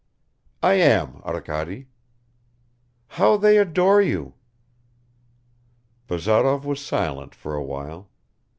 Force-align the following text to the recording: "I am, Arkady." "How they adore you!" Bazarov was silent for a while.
"I 0.63 0.79
am, 0.81 1.21
Arkady." 1.23 1.85
"How 3.05 3.37
they 3.37 3.59
adore 3.59 4.01
you!" 4.01 4.33
Bazarov 6.07 6.65
was 6.65 6.83
silent 6.83 7.35
for 7.35 7.53
a 7.53 7.63
while. 7.63 8.09